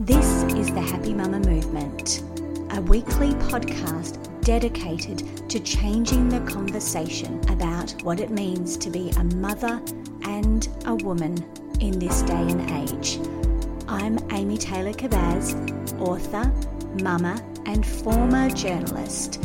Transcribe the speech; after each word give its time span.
This 0.00 0.44
is 0.54 0.72
the 0.72 0.80
Happy 0.80 1.12
Mama 1.12 1.40
Movement, 1.40 2.22
a 2.70 2.80
weekly 2.80 3.34
podcast 3.34 4.40
dedicated 4.40 5.46
to 5.50 5.60
changing 5.60 6.30
the 6.30 6.40
conversation 6.50 7.38
about 7.50 7.90
what 8.02 8.18
it 8.18 8.30
means 8.30 8.78
to 8.78 8.88
be 8.88 9.10
a 9.18 9.24
mother 9.24 9.78
and 10.22 10.66
a 10.86 10.94
woman 10.94 11.36
in 11.80 11.98
this 11.98 12.22
day 12.22 12.32
and 12.32 12.88
age. 12.88 13.18
I'm 13.88 14.18
Amy 14.32 14.56
Taylor 14.56 14.94
Kabbaz, 14.94 15.52
author, 16.00 16.50
mama, 17.02 17.38
and 17.66 17.84
former 17.84 18.48
journalist. 18.48 19.44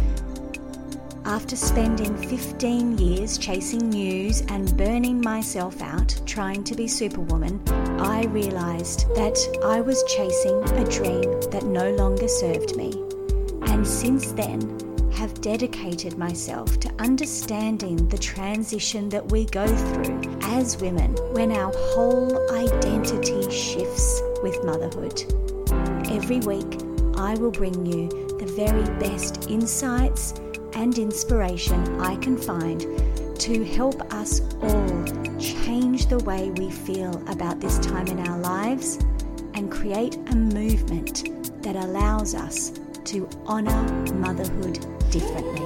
After 1.26 1.56
spending 1.56 2.16
15 2.16 3.00
years 3.00 3.40
chasing 3.40 3.90
news 3.90 4.42
and 4.42 4.78
burning 4.78 5.20
myself 5.20 5.82
out 5.82 6.22
trying 6.28 6.64
to 6.66 6.76
be 6.76 6.88
Superwoman, 6.88 7.60
I 8.00 8.26
realised 8.26 9.08
that 9.16 9.36
I 9.66 9.82
was 9.82 10.04
chasing 10.04 10.62
a 10.78 10.88
dream 10.88 11.42
that 11.50 11.64
no 11.66 11.92
longer 11.96 12.28
served 12.28 12.76
me. 12.76 12.92
And 13.72 13.88
since 13.88 14.34
then, 14.34 14.80
have 15.14 15.42
dedicated 15.42 16.16
myself 16.16 16.80
to 16.82 16.94
understanding 17.00 18.08
the 18.08 18.20
transition 18.20 19.10
that 19.10 19.32
we 19.32 19.46
go 19.46 19.66
through 19.66 20.38
as 20.44 20.78
women 20.78 21.16
when 21.32 21.52
our 21.52 21.74
whole 21.74 22.52
identity 22.52 23.50
shifts 23.50 24.22
with 24.44 24.64
motherhood. 24.64 25.24
Every 26.12 26.40
week, 26.42 26.82
I 27.18 27.34
will 27.40 27.52
bring 27.52 27.84
you 27.84 28.10
the 28.38 28.54
very 28.56 28.84
best 29.00 29.50
insights 29.50 30.36
and 30.76 30.98
inspiration 30.98 32.02
I 32.02 32.18
can 32.18 32.38
find 32.38 32.82
to 33.40 33.64
help 33.64 34.14
us 34.14 34.42
all 34.62 35.06
change 35.40 36.08
the 36.08 36.20
way 36.26 36.52
we 36.52 36.70
feel 36.70 37.16
about 37.30 37.62
this 37.62 37.80
time 37.80 38.08
in 38.08 38.20
our 38.20 38.38
lives 38.40 38.98
and 39.54 39.72
create 39.72 40.16
a 40.16 40.36
movement 40.36 41.64
that 41.64 41.78
allows 41.78 42.36
us 42.36 42.74
to 43.06 43.30
honour 43.48 43.84
motherhood 44.16 44.86
differently. 45.12 45.62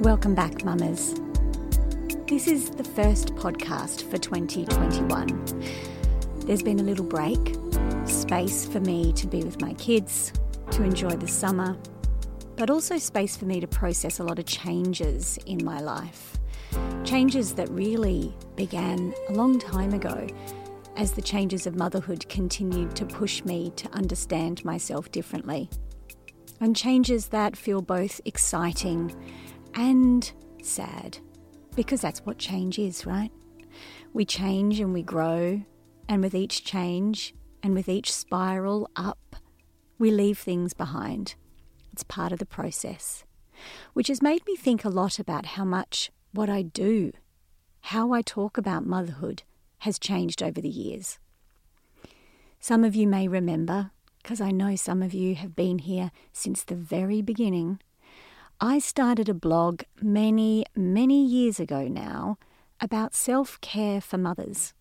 Welcome 0.00 0.34
back, 0.34 0.64
mamas. 0.64 1.20
This 2.26 2.48
is 2.48 2.70
the 2.70 2.84
first 2.84 3.36
podcast 3.36 4.10
for 4.10 4.18
2021. 4.18 5.44
There's 6.40 6.62
been 6.62 6.80
a 6.80 6.82
little 6.82 7.04
break, 7.04 7.54
space 8.10 8.66
for 8.66 8.80
me 8.80 9.12
to 9.12 9.26
be 9.26 9.42
with 9.42 9.60
my 9.60 9.74
kids, 9.74 10.32
to 10.70 10.82
enjoy 10.82 11.10
the 11.10 11.28
summer, 11.28 11.76
but 12.56 12.70
also 12.70 12.98
space 12.98 13.36
for 13.36 13.44
me 13.44 13.60
to 13.60 13.66
process 13.66 14.18
a 14.18 14.24
lot 14.24 14.38
of 14.38 14.46
changes 14.46 15.38
in 15.46 15.64
my 15.64 15.80
life. 15.80 16.36
Changes 17.04 17.54
that 17.54 17.68
really 17.70 18.34
began 18.56 19.14
a 19.28 19.32
long 19.32 19.58
time 19.58 19.94
ago 19.94 20.26
as 20.96 21.12
the 21.12 21.22
changes 21.22 21.66
of 21.66 21.76
motherhood 21.76 22.28
continued 22.28 22.96
to 22.96 23.06
push 23.06 23.44
me 23.44 23.72
to 23.76 23.88
understand 23.92 24.64
myself 24.64 25.10
differently. 25.12 25.70
And 26.60 26.74
changes 26.74 27.28
that 27.28 27.56
feel 27.56 27.80
both 27.80 28.20
exciting 28.24 29.14
and 29.74 30.30
sad, 30.62 31.18
because 31.76 32.00
that's 32.00 32.20
what 32.26 32.38
change 32.38 32.78
is, 32.78 33.06
right? 33.06 33.30
We 34.12 34.24
change 34.24 34.80
and 34.80 34.92
we 34.92 35.02
grow, 35.02 35.62
and 36.08 36.22
with 36.22 36.34
each 36.34 36.64
change 36.64 37.34
and 37.62 37.74
with 37.74 37.88
each 37.88 38.12
spiral 38.12 38.88
up, 38.96 39.36
we 39.98 40.10
leave 40.10 40.38
things 40.38 40.74
behind. 40.74 41.34
It's 41.92 42.04
part 42.04 42.32
of 42.32 42.38
the 42.38 42.46
process, 42.46 43.24
which 43.92 44.08
has 44.08 44.22
made 44.22 44.46
me 44.46 44.56
think 44.56 44.84
a 44.84 44.88
lot 44.88 45.18
about 45.18 45.46
how 45.46 45.64
much 45.64 46.10
what 46.32 46.48
I 46.48 46.62
do, 46.62 47.12
how 47.80 48.12
I 48.12 48.22
talk 48.22 48.56
about 48.56 48.86
motherhood, 48.86 49.42
has 49.78 49.98
changed 49.98 50.42
over 50.42 50.60
the 50.60 50.68
years. 50.68 51.18
Some 52.60 52.84
of 52.84 52.94
you 52.94 53.06
may 53.06 53.28
remember, 53.28 53.90
because 54.22 54.40
I 54.40 54.50
know 54.50 54.76
some 54.76 55.02
of 55.02 55.14
you 55.14 55.34
have 55.36 55.54
been 55.54 55.78
here 55.78 56.10
since 56.32 56.64
the 56.64 56.74
very 56.74 57.22
beginning. 57.22 57.80
I 58.60 58.78
started 58.80 59.28
a 59.28 59.34
blog 59.34 59.82
many, 60.02 60.64
many 60.74 61.24
years 61.24 61.60
ago 61.60 61.86
now 61.86 62.38
about 62.80 63.14
self 63.14 63.60
care 63.60 64.00
for 64.00 64.18
mothers. 64.18 64.74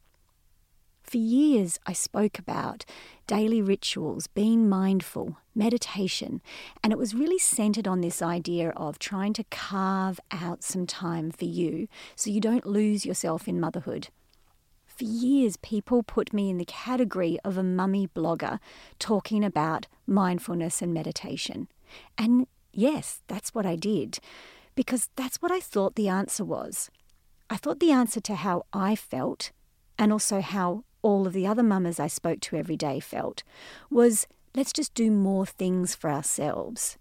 For 1.08 1.18
years, 1.18 1.80
I 1.86 1.94
spoke 1.94 2.38
about 2.38 2.84
daily 3.28 3.62
rituals, 3.62 4.28
being 4.28 4.68
mindful, 4.68 5.38
meditation, 5.56 6.42
and 6.84 6.92
it 6.92 7.00
was 7.00 7.16
really 7.16 7.40
centered 7.40 7.88
on 7.88 8.02
this 8.02 8.22
idea 8.22 8.72
of 8.72 9.00
trying 9.00 9.32
to 9.34 9.46
carve 9.46 10.20
out 10.34 10.64
some 10.64 10.86
time 10.86 11.32
for 11.32 11.46
you 11.46 11.88
so 12.18 12.30
you 12.30 12.42
don't 12.42 12.66
lose 12.66 13.06
yourself 13.06 13.48
in 13.48 13.58
motherhood. 13.58 14.10
For 14.86 15.06
years, 15.06 15.56
people 15.56 16.04
put 16.04 16.34
me 16.34 16.50
in 16.50 16.58
the 16.58 16.66
category 16.66 17.40
of 17.46 17.58
a 17.58 17.64
mummy 17.64 18.10
blogger 18.10 18.60
talking 19.00 19.46
about 19.46 19.88
mindfulness 20.06 20.82
and 20.82 20.94
meditation. 20.94 21.70
And 22.18 22.48
yes, 22.74 23.22
that's 23.28 23.56
what 23.56 23.66
I 23.66 23.78
did, 23.78 24.20
because 24.76 25.10
that's 25.16 25.42
what 25.42 25.54
I 25.54 25.62
thought 25.62 25.96
the 25.96 26.10
answer 26.10 26.44
was. 26.44 26.92
I 27.50 27.56
thought 27.56 27.80
the 27.80 27.92
answer 27.92 28.20
to 28.20 28.36
how 28.36 28.66
I 28.74 28.98
felt 28.98 29.52
and 29.98 30.12
also 30.12 30.42
how 30.42 30.84
all 31.02 31.28
of 31.28 31.34
the 31.34 31.48
other 31.48 31.64
mamas 31.64 32.00
I 32.00 32.08
spoke 32.08 32.40
to 32.42 32.56
every 32.56 32.78
day 32.78 33.00
felt 33.00 33.44
was 33.90 34.28
let's 34.56 34.74
just 34.74 34.94
do 34.94 35.12
more 35.12 35.46
things 35.46 35.96
for 35.96 36.10
ourselves. 36.10 36.98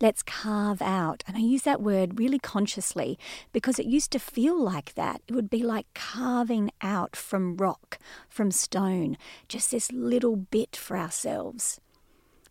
Let's 0.00 0.24
carve 0.24 0.82
out. 0.82 1.22
And 1.28 1.36
I 1.36 1.40
use 1.40 1.62
that 1.62 1.80
word 1.80 2.18
really 2.18 2.40
consciously 2.40 3.16
because 3.52 3.78
it 3.78 3.86
used 3.86 4.10
to 4.10 4.18
feel 4.18 4.60
like 4.60 4.94
that. 4.94 5.22
It 5.28 5.34
would 5.34 5.48
be 5.48 5.62
like 5.62 5.86
carving 5.94 6.72
out 6.82 7.14
from 7.14 7.56
rock, 7.56 7.98
from 8.28 8.50
stone, 8.50 9.16
just 9.46 9.70
this 9.70 9.92
little 9.92 10.34
bit 10.34 10.74
for 10.74 10.96
ourselves. 10.96 11.80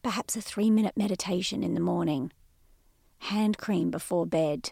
Perhaps 0.01 0.37
a 0.37 0.41
three 0.41 0.69
minute 0.71 0.95
meditation 0.95 1.61
in 1.61 1.73
the 1.73 1.81
morning, 1.81 2.31
hand 3.19 3.57
cream 3.57 3.91
before 3.91 4.25
bed, 4.25 4.71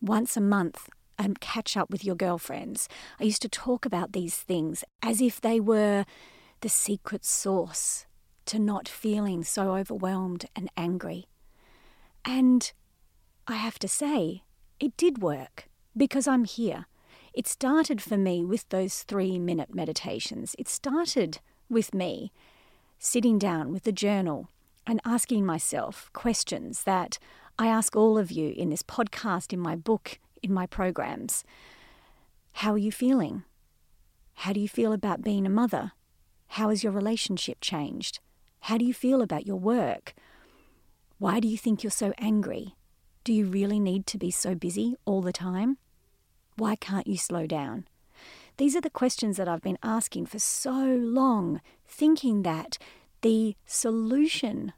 once 0.00 0.36
a 0.36 0.40
month, 0.40 0.90
and 1.18 1.40
catch 1.40 1.76
up 1.76 1.90
with 1.90 2.04
your 2.04 2.14
girlfriends. 2.14 2.88
I 3.20 3.24
used 3.24 3.42
to 3.42 3.48
talk 3.48 3.84
about 3.86 4.12
these 4.12 4.36
things 4.36 4.84
as 5.02 5.20
if 5.20 5.40
they 5.40 5.60
were 5.60 6.04
the 6.60 6.68
secret 6.68 7.24
sauce 7.24 8.06
to 8.46 8.58
not 8.58 8.88
feeling 8.88 9.44
so 9.44 9.76
overwhelmed 9.76 10.46
and 10.54 10.70
angry. 10.76 11.26
And 12.24 12.72
I 13.46 13.54
have 13.54 13.78
to 13.80 13.88
say, 13.88 14.42
it 14.80 14.96
did 14.96 15.22
work 15.22 15.68
because 15.96 16.26
I'm 16.26 16.44
here. 16.44 16.86
It 17.32 17.46
started 17.46 18.00
for 18.00 18.16
me 18.16 18.44
with 18.44 18.68
those 18.70 19.02
three 19.02 19.38
minute 19.38 19.74
meditations. 19.74 20.56
It 20.58 20.68
started 20.68 21.40
with 21.68 21.94
me 21.94 22.32
sitting 22.98 23.38
down 23.38 23.72
with 23.72 23.86
a 23.86 23.92
journal 23.92 24.48
and 24.86 25.00
asking 25.04 25.44
myself 25.44 26.10
questions 26.12 26.84
that 26.84 27.18
I 27.58 27.66
ask 27.66 27.96
all 27.96 28.18
of 28.18 28.30
you 28.30 28.52
in 28.56 28.70
this 28.70 28.82
podcast, 28.82 29.52
in 29.52 29.58
my 29.58 29.76
book, 29.76 30.18
in 30.46 30.54
my 30.54 30.66
programs. 30.66 31.44
How 32.52 32.72
are 32.72 32.78
you 32.78 32.92
feeling? 32.92 33.42
How 34.34 34.52
do 34.52 34.60
you 34.60 34.68
feel 34.68 34.92
about 34.92 35.22
being 35.22 35.46
a 35.46 35.50
mother? 35.50 35.92
How 36.48 36.70
has 36.70 36.82
your 36.82 36.92
relationship 36.92 37.58
changed? 37.60 38.20
How 38.60 38.78
do 38.78 38.84
you 38.84 38.94
feel 38.94 39.20
about 39.20 39.46
your 39.46 39.56
work? 39.56 40.14
Why 41.18 41.40
do 41.40 41.48
you 41.48 41.58
think 41.58 41.82
you're 41.82 41.90
so 41.90 42.12
angry? 42.18 42.74
Do 43.24 43.32
you 43.32 43.46
really 43.46 43.80
need 43.80 44.06
to 44.06 44.18
be 44.18 44.30
so 44.30 44.54
busy 44.54 44.94
all 45.04 45.20
the 45.20 45.32
time? 45.32 45.78
Why 46.56 46.76
can't 46.76 47.06
you 47.06 47.16
slow 47.16 47.46
down? 47.46 47.86
These 48.56 48.76
are 48.76 48.80
the 48.80 48.88
questions 48.88 49.36
that 49.36 49.48
I've 49.48 49.62
been 49.62 49.78
asking 49.82 50.26
for 50.26 50.38
so 50.38 50.72
long, 50.72 51.60
thinking 51.86 52.42
that 52.42 52.78
the 53.20 53.56
solution 53.66 54.72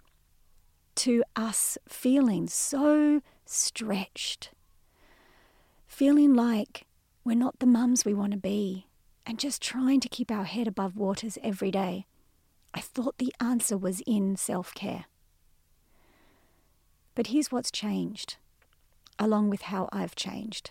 to 0.96 1.22
us 1.36 1.78
feeling 1.88 2.48
so 2.48 3.20
stretched, 3.44 4.50
feeling 5.88 6.34
like 6.34 6.86
we're 7.24 7.34
not 7.34 7.58
the 7.58 7.66
mums 7.66 8.04
we 8.04 8.14
want 8.14 8.32
to 8.32 8.38
be, 8.38 8.86
and 9.26 9.38
just 9.38 9.60
trying 9.60 9.98
to 10.00 10.08
keep 10.08 10.30
our 10.30 10.44
head 10.44 10.68
above 10.68 10.96
waters 10.96 11.38
every 11.42 11.70
day. 11.72 12.06
I 12.72 12.80
thought 12.80 13.18
the 13.18 13.34
answer 13.40 13.76
was 13.76 14.00
in 14.06 14.36
self 14.36 14.72
care. 14.74 15.06
But 17.14 17.28
here's 17.28 17.50
what's 17.50 17.72
changed, 17.72 18.36
along 19.18 19.50
with 19.50 19.62
how 19.62 19.88
I've 19.90 20.14
changed. 20.14 20.70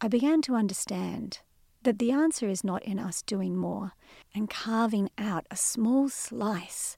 I 0.00 0.08
began 0.08 0.42
to 0.42 0.54
understand 0.54 1.38
that 1.84 1.98
the 1.98 2.10
answer 2.10 2.48
is 2.48 2.64
not 2.64 2.82
in 2.82 2.98
us 2.98 3.22
doing 3.22 3.56
more 3.56 3.92
and 4.34 4.50
carving 4.50 5.08
out 5.16 5.46
a 5.50 5.56
small 5.56 6.08
slice 6.08 6.96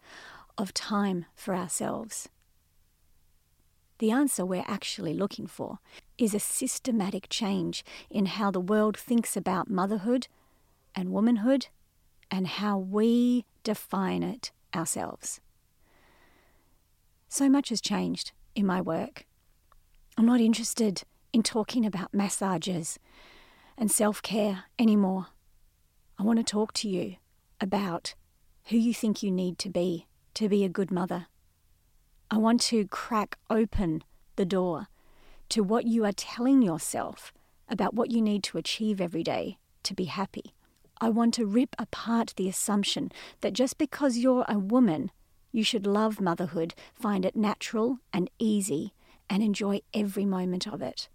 of 0.59 0.75
time 0.75 1.27
for 1.35 1.55
ourselves. 1.55 2.29
The 3.99 4.11
answer 4.11 4.45
we're 4.45 4.65
actually 4.67 5.15
looking 5.15 5.47
for 5.47 5.79
is 6.19 6.35
a 6.35 6.41
systematic 6.41 7.29
change 7.31 7.85
in 8.11 8.27
how 8.27 8.51
the 8.51 8.61
world 8.61 8.97
thinks 8.97 9.37
about 9.37 9.71
motherhood 9.71 10.29
and 10.95 11.13
womanhood 11.13 11.69
and 12.31 12.47
how 12.47 12.79
we 12.79 13.45
define 13.63 14.23
it 14.23 14.51
ourselves. 14.75 15.41
So 17.29 17.49
much 17.49 17.71
has 17.71 17.81
changed 17.81 18.33
in 18.55 18.67
my 18.67 18.81
work. 18.81 19.27
I'm 20.17 20.27
not 20.27 20.41
interested 20.41 21.03
in 21.33 21.43
talking 21.43 21.85
about 21.85 22.15
massages 22.15 22.99
and 23.77 23.91
self 23.91 24.23
care 24.23 24.65
anymore. 24.79 25.27
I 26.19 26.23
want 26.23 26.39
to 26.39 26.45
talk 26.45 26.73
to 26.75 26.89
you 26.89 27.17
about 27.61 28.15
who 28.67 28.77
you 28.77 28.95
think 28.95 29.23
you 29.23 29.31
need 29.31 29.59
to 29.59 29.69
be 29.69 30.07
to 30.35 30.49
be 30.49 30.65
a 30.65 30.69
good 30.69 30.91
mother. 30.91 31.27
I 32.29 32.39
want 32.39 32.61
to 32.63 32.89
crack 32.89 33.39
open 33.49 34.03
the 34.35 34.45
door 34.45 34.89
to 35.51 35.63
what 35.63 35.87
you 35.87 36.05
are 36.05 36.13
telling 36.13 36.61
yourself 36.61 37.33
about 37.69 37.95
what 37.95 38.11
you 38.11 38.21
need 38.21 38.43
to 38.45 38.59
achieve 38.59 39.01
every 39.01 39.23
day 39.23 39.59
to 39.85 39.95
be 39.95 40.07
happy. 40.07 40.53
I 41.01 41.09
want 41.09 41.35
to 41.35 41.47
rip 41.47 41.77
apart 41.79 42.35
the 42.37 42.49
assumption 42.49 43.13
that 43.43 43.53
just 43.53 43.79
because 43.79 44.19
you're 44.19 44.45
a 44.49 44.59
woman, 44.59 45.13
you 45.53 45.63
should 45.63 45.87
love 45.87 46.21
motherhood, 46.21 46.75
find 46.95 47.25
it 47.25 47.37
natural 47.37 47.99
and 48.13 48.29
easy, 48.41 48.93
and 49.31 49.41
enjoy 49.43 49.83
every 49.95 50.25
moment 50.25 50.67
of 50.67 50.83
it. 50.83 51.09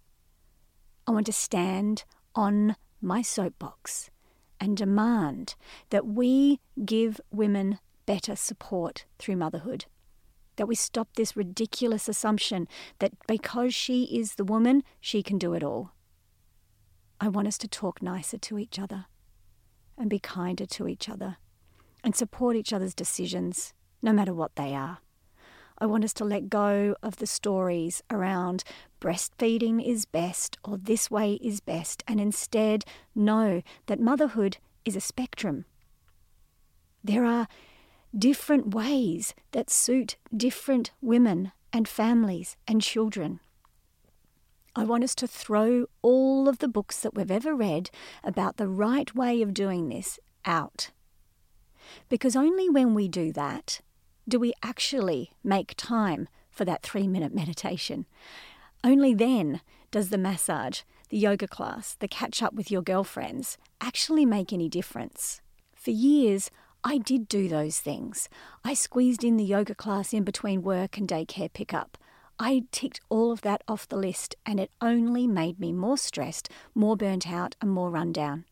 I 1.06 1.10
want 1.10 1.26
to 1.26 1.32
stand 1.32 2.04
on 2.34 2.76
my 3.02 3.20
soapbox 3.20 4.10
and 4.58 4.76
demand 4.76 5.56
that 5.90 6.06
we 6.06 6.60
give 6.84 7.20
women 7.30 7.80
better 8.06 8.34
support 8.34 9.04
through 9.18 9.36
motherhood. 9.36 9.84
That 10.56 10.66
we 10.66 10.74
stop 10.74 11.08
this 11.14 11.36
ridiculous 11.36 12.08
assumption 12.08 12.68
that 12.98 13.12
because 13.26 13.74
she 13.74 14.04
is 14.04 14.34
the 14.34 14.44
woman, 14.44 14.82
she 15.00 15.22
can 15.22 15.38
do 15.38 15.54
it 15.54 15.62
all. 15.62 15.92
I 17.20 17.28
want 17.28 17.48
us 17.48 17.58
to 17.58 17.68
talk 17.68 18.02
nicer 18.02 18.38
to 18.38 18.58
each 18.58 18.78
other 18.78 19.06
and 19.96 20.10
be 20.10 20.18
kinder 20.18 20.66
to 20.66 20.88
each 20.88 21.08
other 21.08 21.36
and 22.04 22.16
support 22.16 22.56
each 22.56 22.72
other's 22.72 22.94
decisions, 22.94 23.72
no 24.02 24.12
matter 24.12 24.34
what 24.34 24.56
they 24.56 24.74
are. 24.74 24.98
I 25.78 25.86
want 25.86 26.04
us 26.04 26.12
to 26.14 26.24
let 26.24 26.48
go 26.48 26.94
of 27.02 27.16
the 27.16 27.26
stories 27.26 28.02
around 28.10 28.62
breastfeeding 29.00 29.84
is 29.84 30.04
best 30.04 30.56
or 30.64 30.76
this 30.76 31.10
way 31.10 31.34
is 31.42 31.60
best 31.60 32.04
and 32.06 32.20
instead 32.20 32.84
know 33.14 33.62
that 33.86 33.98
motherhood 33.98 34.58
is 34.84 34.96
a 34.96 35.00
spectrum. 35.00 35.64
There 37.02 37.24
are 37.24 37.48
different 38.16 38.74
ways 38.74 39.34
that 39.52 39.70
suit 39.70 40.16
different 40.36 40.90
women 41.00 41.52
and 41.72 41.88
families 41.88 42.56
and 42.68 42.82
children. 42.82 43.40
I 44.74 44.84
want 44.84 45.04
us 45.04 45.14
to 45.16 45.26
throw 45.26 45.86
all 46.00 46.48
of 46.48 46.58
the 46.58 46.68
books 46.68 47.00
that 47.00 47.14
we've 47.14 47.30
ever 47.30 47.54
read 47.54 47.90
about 48.24 48.56
the 48.56 48.68
right 48.68 49.14
way 49.14 49.42
of 49.42 49.54
doing 49.54 49.88
this 49.88 50.18
out. 50.44 50.90
Because 52.08 52.36
only 52.36 52.68
when 52.70 52.94
we 52.94 53.08
do 53.08 53.32
that 53.32 53.80
do 54.28 54.38
we 54.38 54.52
actually 54.62 55.32
make 55.42 55.74
time 55.76 56.28
for 56.50 56.64
that 56.64 56.82
three 56.82 57.08
minute 57.08 57.34
meditation. 57.34 58.06
Only 58.84 59.14
then 59.14 59.60
does 59.90 60.10
the 60.10 60.18
massage, 60.18 60.82
the 61.08 61.18
yoga 61.18 61.46
class, 61.46 61.94
the 61.94 62.08
catch 62.08 62.42
up 62.42 62.54
with 62.54 62.70
your 62.70 62.82
girlfriends 62.82 63.58
actually 63.80 64.24
make 64.24 64.52
any 64.52 64.68
difference. 64.68 65.40
For 65.74 65.90
years, 65.90 66.50
I 66.84 66.98
did 66.98 67.28
do 67.28 67.48
those 67.48 67.78
things. 67.78 68.28
I 68.64 68.74
squeezed 68.74 69.22
in 69.22 69.36
the 69.36 69.44
yoga 69.44 69.74
class 69.74 70.12
in 70.12 70.24
between 70.24 70.62
work 70.62 70.98
and 70.98 71.08
daycare 71.08 71.52
pickup. 71.52 71.96
I 72.40 72.64
ticked 72.72 73.00
all 73.08 73.30
of 73.30 73.42
that 73.42 73.62
off 73.68 73.88
the 73.88 73.96
list, 73.96 74.34
and 74.44 74.58
it 74.58 74.72
only 74.80 75.28
made 75.28 75.60
me 75.60 75.72
more 75.72 75.96
stressed, 75.96 76.48
more 76.74 76.96
burnt 76.96 77.30
out, 77.30 77.54
and 77.60 77.70
more 77.70 77.90
run 77.90 78.12
down. 78.12 78.46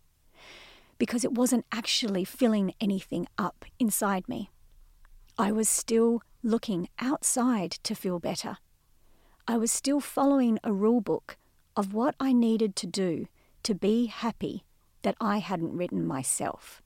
Because 0.97 1.25
it 1.25 1.33
wasn't 1.33 1.67
actually 1.73 2.25
filling 2.25 2.73
anything 2.81 3.27
up 3.37 3.65
inside 3.81 4.29
me. 4.29 4.51
I 5.37 5.51
was 5.51 5.69
still 5.69 6.23
looking 6.43 6.89
outside 7.01 7.73
to 7.83 7.95
feel 7.97 8.21
better. 8.21 8.59
I 9.49 9.57
was 9.57 9.73
still 9.73 10.01
following 10.01 10.61
a 10.63 10.73
rule 10.73 11.01
book 11.01 11.37
of 11.75 11.93
what 11.93 12.15
I 12.21 12.33
needed 12.33 12.77
to 12.77 12.87
do 12.87 13.27
to 13.65 13.75
be 13.75 14.07
happy 14.07 14.65
that 15.03 15.17
I 15.21 15.39
hadn't 15.39 15.77
written 15.77 16.07
myself. 16.07 16.81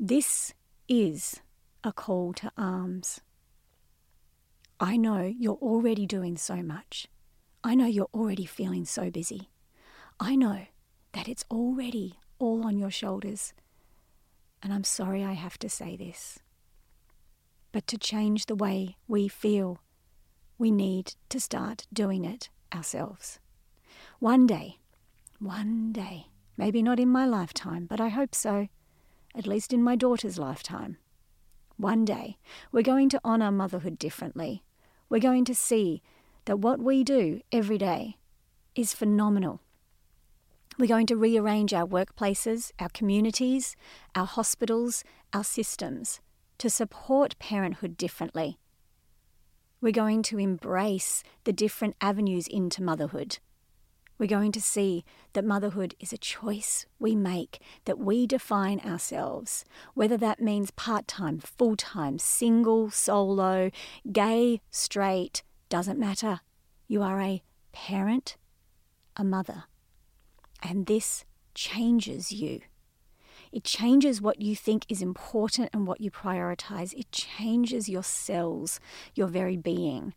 This 0.00 0.52
is 0.88 1.40
a 1.84 1.92
call 1.92 2.32
to 2.34 2.50
arms. 2.58 3.20
I 4.80 4.96
know 4.96 5.22
you're 5.22 5.54
already 5.62 6.04
doing 6.04 6.36
so 6.36 6.56
much. 6.64 7.06
I 7.62 7.76
know 7.76 7.86
you're 7.86 8.08
already 8.12 8.44
feeling 8.44 8.86
so 8.86 9.08
busy. 9.08 9.50
I 10.18 10.34
know 10.34 10.66
that 11.12 11.28
it's 11.28 11.44
already 11.48 12.18
all 12.40 12.66
on 12.66 12.76
your 12.76 12.90
shoulders. 12.90 13.54
And 14.64 14.72
I'm 14.72 14.82
sorry 14.82 15.22
I 15.22 15.34
have 15.34 15.58
to 15.58 15.68
say 15.68 15.96
this. 15.96 16.40
But 17.70 17.86
to 17.86 17.96
change 17.96 18.46
the 18.46 18.56
way 18.56 18.96
we 19.06 19.28
feel, 19.28 19.78
we 20.58 20.72
need 20.72 21.14
to 21.28 21.38
start 21.38 21.86
doing 21.92 22.24
it 22.24 22.48
ourselves. 22.74 23.38
One 24.18 24.48
day, 24.48 24.78
one 25.38 25.92
day, 25.92 26.26
maybe 26.56 26.82
not 26.82 26.98
in 26.98 27.10
my 27.10 27.26
lifetime, 27.26 27.86
but 27.86 28.00
I 28.00 28.08
hope 28.08 28.34
so 28.34 28.68
at 29.34 29.46
least 29.46 29.72
in 29.72 29.82
my 29.82 29.96
daughter's 29.96 30.38
lifetime. 30.38 30.96
One 31.76 32.04
day, 32.04 32.38
we're 32.70 32.82
going 32.82 33.08
to 33.10 33.20
honour 33.24 33.50
motherhood 33.50 33.98
differently. 33.98 34.62
We're 35.08 35.20
going 35.20 35.44
to 35.46 35.54
see 35.54 36.02
that 36.44 36.58
what 36.58 36.80
we 36.80 37.02
do 37.02 37.40
every 37.50 37.78
day 37.78 38.16
is 38.74 38.94
phenomenal. 38.94 39.60
We're 40.78 40.86
going 40.86 41.06
to 41.06 41.16
rearrange 41.16 41.72
our 41.72 41.86
workplaces, 41.86 42.72
our 42.78 42.88
communities, 42.88 43.76
our 44.14 44.26
hospitals, 44.26 45.04
our 45.32 45.44
systems 45.44 46.20
to 46.58 46.70
support 46.70 47.38
parenthood 47.38 47.96
differently. 47.96 48.58
We're 49.80 49.92
going 49.92 50.22
to 50.24 50.38
embrace 50.38 51.22
the 51.44 51.52
different 51.52 51.96
avenues 52.00 52.46
into 52.46 52.82
motherhood 52.82 53.38
we're 54.18 54.26
going 54.26 54.52
to 54.52 54.60
see 54.60 55.04
that 55.32 55.44
motherhood 55.44 55.94
is 55.98 56.12
a 56.12 56.18
choice 56.18 56.86
we 56.98 57.14
make, 57.14 57.60
that 57.84 57.98
we 57.98 58.26
define 58.26 58.80
ourselves, 58.80 59.64
whether 59.94 60.16
that 60.16 60.40
means 60.40 60.70
part 60.70 61.08
time, 61.08 61.38
full 61.38 61.76
time, 61.76 62.18
single, 62.18 62.90
solo, 62.90 63.70
gay, 64.12 64.60
straight, 64.70 65.42
doesn't 65.68 65.98
matter. 65.98 66.40
You 66.86 67.02
are 67.02 67.20
a 67.20 67.42
parent, 67.72 68.36
a 69.16 69.24
mother. 69.24 69.64
And 70.62 70.86
this 70.86 71.24
changes 71.54 72.30
you. 72.30 72.60
It 73.52 73.62
changes 73.62 74.20
what 74.20 74.40
you 74.40 74.56
think 74.56 74.84
is 74.88 75.00
important 75.00 75.70
and 75.72 75.86
what 75.86 76.00
you 76.00 76.10
prioritize. 76.10 76.92
It 76.92 77.12
changes 77.12 77.88
your 77.88 78.02
cells, 78.02 78.80
your 79.14 79.28
very 79.28 79.56
being. 79.56 80.12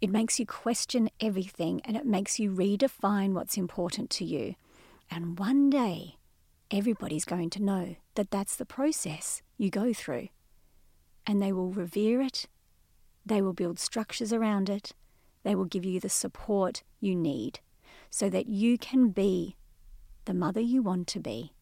It 0.00 0.10
makes 0.10 0.38
you 0.38 0.46
question 0.46 1.08
everything 1.20 1.80
and 1.84 1.96
it 1.96 2.04
makes 2.04 2.38
you 2.38 2.50
redefine 2.50 3.32
what's 3.32 3.56
important 3.56 4.10
to 4.10 4.24
you. 4.24 4.54
And 5.10 5.38
one 5.38 5.70
day, 5.70 6.16
everybody's 6.70 7.24
going 7.24 7.50
to 7.50 7.62
know 7.62 7.96
that 8.14 8.30
that's 8.30 8.56
the 8.56 8.66
process 8.66 9.42
you 9.56 9.70
go 9.70 9.92
through. 9.92 10.28
And 11.26 11.40
they 11.40 11.52
will 11.52 11.72
revere 11.72 12.20
it, 12.20 12.46
they 13.24 13.42
will 13.42 13.52
build 13.52 13.78
structures 13.78 14.32
around 14.32 14.68
it, 14.68 14.92
they 15.42 15.54
will 15.54 15.64
give 15.64 15.84
you 15.84 15.98
the 15.98 16.08
support 16.08 16.82
you 17.00 17.14
need 17.14 17.60
so 18.10 18.28
that 18.30 18.46
you 18.46 18.78
can 18.78 19.10
be 19.10 19.56
the 20.26 20.34
mother 20.34 20.60
you 20.60 20.82
want 20.82 21.06
to 21.08 21.20
be 21.20 21.52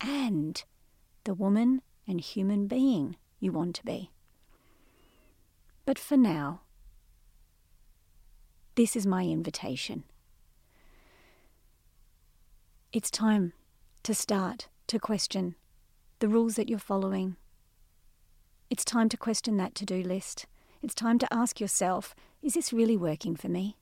and 0.00 0.64
the 1.24 1.34
woman 1.34 1.82
and 2.06 2.20
human 2.20 2.66
being 2.66 3.16
you 3.38 3.52
want 3.52 3.76
to 3.76 3.84
be. 3.84 4.10
But 5.84 5.98
for 5.98 6.16
now, 6.16 6.62
this 8.74 8.96
is 8.96 9.06
my 9.06 9.24
invitation. 9.24 10.04
It's 12.92 13.10
time 13.10 13.52
to 14.02 14.14
start 14.14 14.68
to 14.86 14.98
question 14.98 15.56
the 16.20 16.28
rules 16.28 16.56
that 16.56 16.68
you're 16.68 16.78
following. 16.78 17.36
It's 18.70 18.84
time 18.84 19.08
to 19.10 19.16
question 19.16 19.56
that 19.58 19.74
to 19.76 19.84
do 19.84 20.02
list. 20.02 20.46
It's 20.82 20.94
time 20.94 21.18
to 21.18 21.32
ask 21.32 21.60
yourself 21.60 22.14
is 22.42 22.54
this 22.54 22.72
really 22.72 22.96
working 22.96 23.36
for 23.36 23.48
me? 23.48 23.76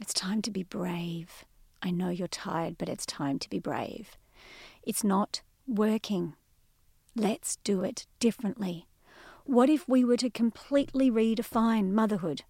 It's 0.00 0.14
time 0.14 0.40
to 0.42 0.50
be 0.50 0.62
brave. 0.62 1.44
I 1.82 1.90
know 1.90 2.08
you're 2.08 2.28
tired, 2.28 2.78
but 2.78 2.88
it's 2.88 3.04
time 3.04 3.38
to 3.40 3.50
be 3.50 3.58
brave. 3.58 4.16
It's 4.82 5.04
not 5.04 5.42
working. 5.66 6.34
Let's 7.14 7.56
do 7.56 7.82
it 7.82 8.06
differently. 8.20 8.86
What 9.44 9.68
if 9.68 9.88
we 9.88 10.04
were 10.04 10.16
to 10.18 10.30
completely 10.30 11.10
redefine 11.10 11.90
motherhood? 11.90 12.44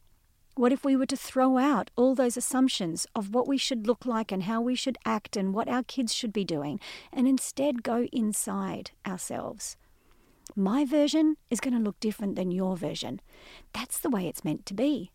What 0.55 0.73
if 0.73 0.85
we 0.85 0.97
were 0.97 1.07
to 1.07 1.17
throw 1.17 1.57
out 1.57 1.91
all 1.97 2.15
those 2.15 2.37
assumptions 2.37 3.07
of 3.15 3.35
what 3.35 3.49
we 3.49 3.57
should 3.57 3.87
look 3.87 4.05
like 4.05 4.31
and 4.31 4.43
how 4.43 4.61
we 4.61 4.75
should 4.75 4.99
act 5.05 5.35
and 5.35 5.55
what 5.55 5.67
our 5.67 5.83
kids 5.83 6.13
should 6.13 6.33
be 6.33 6.45
doing 6.45 6.79
and 7.11 7.27
instead 7.27 7.83
go 7.83 8.07
inside 8.13 8.91
ourselves? 9.07 9.79
My 10.55 10.85
version 10.85 11.37
is 11.49 11.61
going 11.61 11.73
to 11.73 11.81
look 11.81 11.99
different 12.01 12.37
than 12.37 12.51
your 12.51 12.77
version. 12.77 13.21
That's 13.73 13.99
the 13.99 14.11
way 14.11 14.27
it's 14.27 14.45
meant 14.45 14.67
to 14.67 14.75
be. 14.75 15.11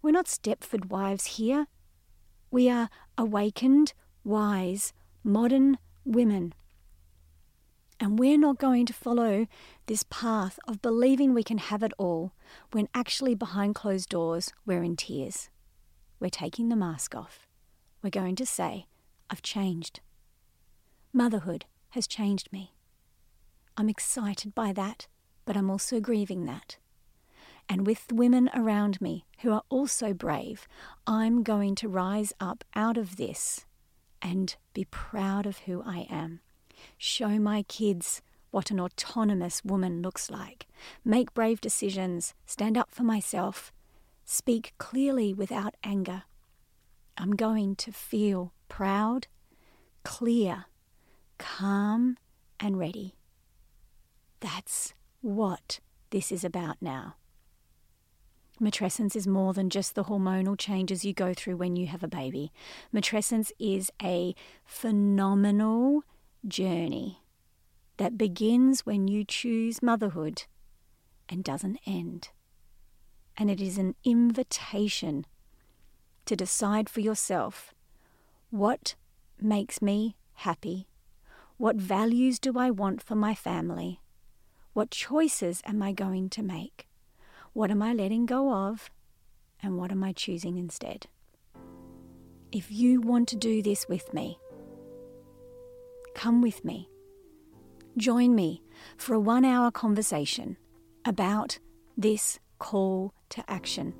We're 0.00 0.12
not 0.12 0.26
Stepford 0.26 0.88
wives 0.88 1.36
here. 1.36 1.66
We 2.50 2.70
are 2.70 2.88
awakened, 3.18 3.92
wise, 4.24 4.94
modern 5.22 5.76
women. 6.06 6.54
And 7.98 8.18
we're 8.18 8.38
not 8.38 8.58
going 8.58 8.84
to 8.86 8.92
follow 8.92 9.46
this 9.86 10.04
path 10.10 10.58
of 10.68 10.82
believing 10.82 11.32
we 11.32 11.42
can 11.42 11.58
have 11.58 11.82
it 11.82 11.92
all 11.98 12.32
when 12.72 12.88
actually 12.94 13.34
behind 13.34 13.74
closed 13.74 14.10
doors 14.10 14.52
we're 14.66 14.82
in 14.82 14.96
tears. 14.96 15.48
We're 16.20 16.30
taking 16.30 16.68
the 16.68 16.76
mask 16.76 17.14
off. 17.14 17.46
We're 18.02 18.10
going 18.10 18.36
to 18.36 18.46
say, 18.46 18.86
I've 19.30 19.42
changed. 19.42 20.00
Motherhood 21.12 21.64
has 21.90 22.06
changed 22.06 22.52
me. 22.52 22.74
I'm 23.76 23.88
excited 23.88 24.54
by 24.54 24.72
that, 24.74 25.06
but 25.44 25.56
I'm 25.56 25.70
also 25.70 26.00
grieving 26.00 26.44
that. 26.44 26.76
And 27.68 27.86
with 27.86 28.12
women 28.12 28.50
around 28.54 29.00
me 29.00 29.24
who 29.40 29.52
are 29.52 29.62
also 29.70 30.12
brave, 30.12 30.68
I'm 31.06 31.42
going 31.42 31.74
to 31.76 31.88
rise 31.88 32.32
up 32.38 32.64
out 32.74 32.96
of 32.96 33.16
this 33.16 33.64
and 34.22 34.54
be 34.72 34.84
proud 34.84 35.46
of 35.46 35.58
who 35.60 35.82
I 35.84 36.06
am 36.08 36.40
show 36.98 37.38
my 37.38 37.62
kids 37.62 38.22
what 38.50 38.70
an 38.70 38.80
autonomous 38.80 39.64
woman 39.64 40.00
looks 40.02 40.30
like, 40.30 40.66
make 41.04 41.34
brave 41.34 41.60
decisions, 41.60 42.34
stand 42.46 42.78
up 42.78 42.90
for 42.90 43.02
myself, 43.02 43.72
speak 44.24 44.72
clearly 44.78 45.34
without 45.34 45.74
anger. 45.84 46.22
I'm 47.18 47.32
going 47.32 47.76
to 47.76 47.92
feel 47.92 48.52
proud, 48.68 49.26
clear, 50.04 50.66
calm, 51.38 52.16
and 52.58 52.78
ready. 52.78 53.14
That's 54.40 54.94
what 55.20 55.80
this 56.10 56.30
is 56.30 56.44
about 56.44 56.76
now. 56.80 57.16
Matrescence 58.60 59.14
is 59.14 59.26
more 59.26 59.52
than 59.52 59.68
just 59.68 59.94
the 59.94 60.04
hormonal 60.04 60.56
changes 60.56 61.04
you 61.04 61.12
go 61.12 61.34
through 61.34 61.56
when 61.56 61.76
you 61.76 61.88
have 61.88 62.02
a 62.02 62.08
baby. 62.08 62.52
Matrescence 62.94 63.52
is 63.58 63.90
a 64.02 64.34
phenomenal 64.64 66.04
journey 66.46 67.22
that 67.96 68.18
begins 68.18 68.84
when 68.84 69.08
you 69.08 69.24
choose 69.24 69.82
motherhood 69.82 70.44
and 71.28 71.42
doesn't 71.44 71.78
end. 71.86 72.28
And 73.36 73.50
it 73.50 73.60
is 73.60 73.78
an 73.78 73.94
invitation 74.04 75.26
to 76.24 76.36
decide 76.36 76.88
for 76.88 77.00
yourself 77.00 77.74
what 78.50 78.94
makes 79.40 79.82
me 79.82 80.16
happy, 80.34 80.88
what 81.56 81.76
values 81.76 82.38
do 82.38 82.58
I 82.58 82.70
want 82.70 83.02
for 83.02 83.14
my 83.14 83.34
family, 83.34 84.00
what 84.72 84.90
choices 84.90 85.62
am 85.64 85.82
I 85.82 85.92
going 85.92 86.28
to 86.30 86.42
make, 86.42 86.86
what 87.52 87.70
am 87.70 87.82
I 87.82 87.92
letting 87.92 88.26
go 88.26 88.52
of, 88.52 88.90
and 89.62 89.78
what 89.78 89.90
am 89.90 90.04
I 90.04 90.12
choosing 90.12 90.58
instead. 90.58 91.06
If 92.52 92.70
you 92.70 93.00
want 93.00 93.28
to 93.28 93.36
do 93.36 93.62
this 93.62 93.88
with 93.88 94.12
me, 94.14 94.38
Come 96.16 96.40
with 96.40 96.64
me. 96.64 96.88
Join 97.98 98.34
me 98.34 98.62
for 98.96 99.12
a 99.12 99.20
one 99.20 99.44
hour 99.44 99.70
conversation 99.70 100.56
about 101.04 101.58
this 101.94 102.38
call 102.58 103.12
to 103.28 103.44
action. 103.50 103.92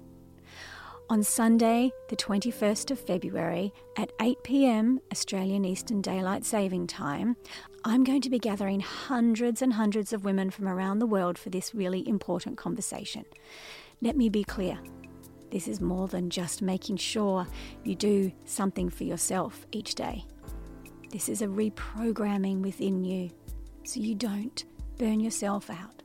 On 1.11 1.23
Sunday, 1.23 1.92
the 2.08 2.16
21st 2.16 2.90
of 2.90 2.99
February 2.99 3.70
at 3.99 4.11
8 4.18 4.38
pm 4.44 4.99
Australian 5.12 5.66
Eastern 5.66 6.00
Daylight 6.00 6.46
Saving 6.46 6.87
Time, 6.87 7.37
I'm 7.85 8.02
going 8.02 8.23
to 8.23 8.30
be 8.30 8.38
gathering 8.38 8.80
hundreds 8.80 9.61
and 9.61 9.75
hundreds 9.75 10.14
of 10.14 10.25
women 10.25 10.49
from 10.49 10.66
around 10.68 11.00
the 11.00 11.06
world 11.06 11.37
for 11.37 11.50
this 11.50 11.75
really 11.75 12.08
important 12.08 12.56
conversation. 12.56 13.26
Let 14.00 14.16
me 14.16 14.30
be 14.30 14.42
clear 14.42 14.78
this 15.50 15.68
is 15.68 15.82
more 15.82 16.08
than 16.08 16.30
just 16.30 16.62
making 16.62 16.96
sure 16.96 17.46
you 17.85 17.94
do 17.94 18.32
something 18.46 18.88
for 18.88 19.04
yourself 19.04 19.66
each 19.70 19.94
day. 19.94 20.25
This 21.10 21.28
is 21.28 21.40
a 21.42 21.46
reprogramming 21.46 22.60
within 22.60 23.04
you 23.04 23.30
so 23.84 24.00
you 24.00 24.14
don't 24.14 24.64
burn 24.98 25.20
yourself 25.20 25.70
out, 25.70 26.02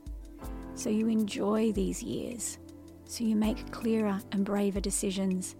so 0.74 0.90
you 0.90 1.08
enjoy 1.08 1.72
these 1.72 2.02
years, 2.02 2.58
so 3.06 3.24
you 3.24 3.34
make 3.34 3.70
clearer 3.72 4.20
and 4.30 4.44
braver 4.44 4.80
decisions, 4.80 5.56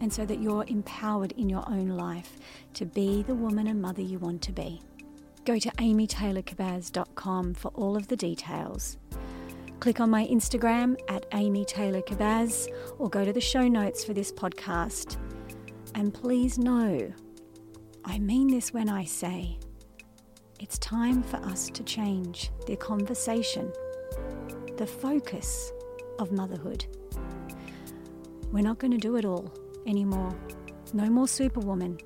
and 0.00 0.12
so 0.12 0.24
that 0.24 0.40
you're 0.40 0.64
empowered 0.68 1.32
in 1.32 1.48
your 1.48 1.68
own 1.68 1.88
life 1.88 2.36
to 2.74 2.86
be 2.86 3.22
the 3.24 3.34
woman 3.34 3.66
and 3.66 3.82
mother 3.82 4.02
you 4.02 4.18
want 4.18 4.40
to 4.42 4.52
be. 4.52 4.80
Go 5.44 5.58
to 5.58 5.70
amytaylorkabbaz.com 5.72 7.54
for 7.54 7.68
all 7.68 7.96
of 7.96 8.06
the 8.08 8.16
details. 8.16 8.98
Click 9.80 9.98
on 9.98 10.10
my 10.10 10.26
Instagram 10.26 10.96
at 11.08 11.26
Amy 11.32 11.64
Taylor 11.64 12.02
or 12.98 13.08
go 13.08 13.24
to 13.24 13.32
the 13.32 13.40
show 13.40 13.66
notes 13.66 14.04
for 14.04 14.12
this 14.12 14.30
podcast. 14.30 15.16
And 15.94 16.12
please 16.14 16.58
know 16.58 17.12
I 18.04 18.18
mean 18.18 18.48
this 18.48 18.72
when 18.72 18.88
I 18.88 19.04
say 19.04 19.58
it's 20.58 20.78
time 20.78 21.22
for 21.22 21.36
us 21.38 21.68
to 21.70 21.82
change 21.84 22.50
the 22.66 22.76
conversation, 22.76 23.72
the 24.76 24.86
focus 24.86 25.72
of 26.18 26.32
motherhood. 26.32 26.84
We're 28.52 28.62
not 28.62 28.78
going 28.78 28.90
to 28.90 28.98
do 28.98 29.16
it 29.16 29.24
all 29.24 29.52
anymore. 29.86 30.34
No 30.92 31.08
more 31.08 31.28
superwoman. 31.28 31.98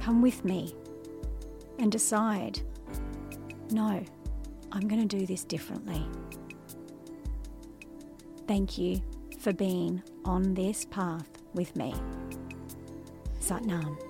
Come 0.00 0.22
with 0.22 0.44
me 0.44 0.74
and 1.78 1.90
decide 1.90 2.60
no, 3.70 4.04
I'm 4.72 4.88
going 4.88 5.06
to 5.06 5.18
do 5.18 5.26
this 5.26 5.44
differently. 5.44 6.04
Thank 8.48 8.78
you 8.78 9.00
for 9.38 9.52
being 9.52 10.02
on 10.24 10.54
this 10.54 10.84
path 10.84 11.28
with 11.54 11.74
me. 11.76 11.94
Satnam. 13.40 14.09